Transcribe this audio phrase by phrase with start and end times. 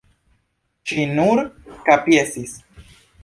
[0.91, 1.41] Ŝi nur
[1.89, 2.57] kapjesis.